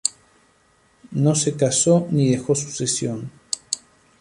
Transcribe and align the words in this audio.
No 1.11 1.35
se 1.35 1.55
casó 1.55 2.07
ni 2.09 2.31
dejó 2.31 2.55
sucesión. 2.55 3.29